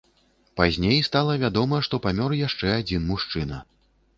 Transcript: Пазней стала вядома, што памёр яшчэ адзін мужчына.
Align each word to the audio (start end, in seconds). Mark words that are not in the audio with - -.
Пазней 0.61 1.03
стала 1.09 1.35
вядома, 1.45 1.81
што 1.89 1.99
памёр 2.07 2.35
яшчэ 2.47 2.73
адзін 2.81 3.07
мужчына. 3.11 3.65